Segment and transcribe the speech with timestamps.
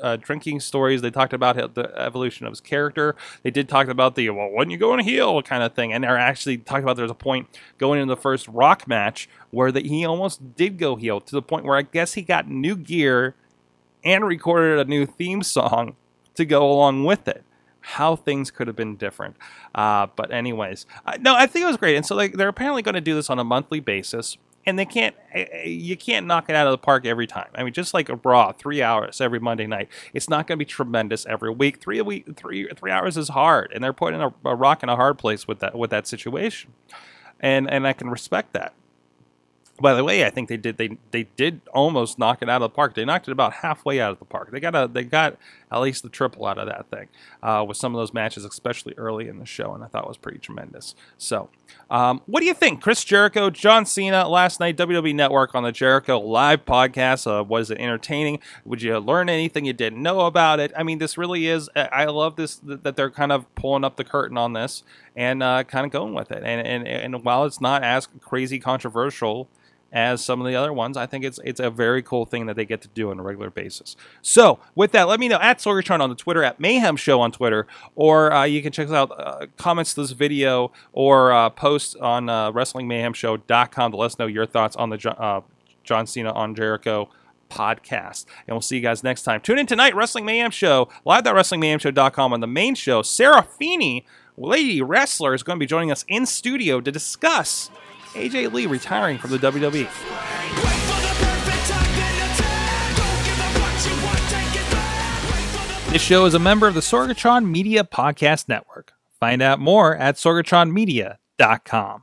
[0.00, 1.02] uh, drinking stories.
[1.02, 3.14] They talked about the evolution of his character.
[3.42, 6.04] They did talk about the well, when you go and heel kind of thing, and
[6.04, 9.86] they're actually talking about there's a point going into the first Rock match where that
[9.86, 13.34] he almost did go heel to the point where I guess he got new gear
[14.04, 15.96] and recorded a new theme song
[16.34, 17.44] to go along with it
[17.82, 19.36] how things could have been different.
[19.74, 20.86] Uh, but anyways,
[21.20, 21.96] no, I think it was great.
[21.96, 24.36] And so like, they're apparently going to do this on a monthly basis.
[24.64, 27.48] And they can't, eh, eh, you can't knock it out of the park every time.
[27.54, 29.88] I mean, just like a Raw, three hours every Monday night.
[30.14, 31.80] It's not going to be tremendous every week.
[31.80, 34.88] Three a week, three three hours is hard, and they're putting a, a rock in
[34.88, 36.72] a hard place with that with that situation.
[37.40, 38.74] And and I can respect that.
[39.80, 42.70] By the way, I think they did they they did almost knock it out of
[42.70, 42.94] the park.
[42.94, 44.52] They knocked it about halfway out of the park.
[44.52, 45.36] They got a they got
[45.72, 47.08] at least the triple out of that thing
[47.42, 50.16] uh, with some of those matches, especially early in the show, and I thought was
[50.16, 50.94] pretty tremendous.
[51.16, 51.48] So,
[51.90, 55.72] um, what do you think, Chris Jericho, John Cena last night, WWE Network on the
[55.72, 57.26] Jericho Live podcast?
[57.26, 58.40] Uh, was it entertaining?
[58.64, 60.72] Would you learn anything you didn't know about it?
[60.76, 61.70] I mean, this really is.
[61.74, 64.82] I love this that they're kind of pulling up the curtain on this
[65.16, 66.42] and uh, kind of going with it.
[66.44, 69.48] And and and while it's not as crazy controversial
[69.92, 70.96] as some of the other ones.
[70.96, 73.22] I think it's it's a very cool thing that they get to do on a
[73.22, 73.94] regular basis.
[74.22, 77.32] So with that, let me know at Sorgatron on the Twitter, at Mayhem Show on
[77.32, 81.50] Twitter, or uh, you can check us out uh, comments to this video or uh,
[81.50, 85.42] post on uh, WrestlingMayhemShow.com to let us know your thoughts on the uh,
[85.84, 87.08] John Cena on Jericho
[87.50, 88.24] podcast.
[88.46, 89.40] And we'll see you guys next time.
[89.40, 93.02] Tune in tonight, Wrestling Mayhem Show, live.wrestlingmayhemshow.com on the main show.
[93.02, 94.06] Sarah Feeney,
[94.38, 97.70] Lady Wrestler, is going to be joining us in studio to discuss
[98.14, 99.88] AJ Lee retiring from the WWE.
[105.92, 108.92] This show is a member of the Sorgatron Media Podcast Network.
[109.20, 112.02] Find out more at sorgatronmedia.com.